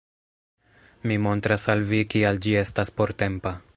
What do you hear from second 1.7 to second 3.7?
al vi kial ĝi estas portempa